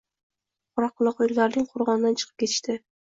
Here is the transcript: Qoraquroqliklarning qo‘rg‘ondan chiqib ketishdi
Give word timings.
Qoraquroqliklarning 0.79 1.67
qo‘rg‘ondan 1.75 2.17
chiqib 2.23 2.41
ketishdi 2.45 2.79